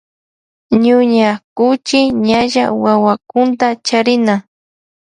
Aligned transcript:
Ñuña 0.83 1.29
kuchi 1.57 1.99
ñalla 2.27 2.65
wawakunta 2.83 3.67
charina. 3.87 4.35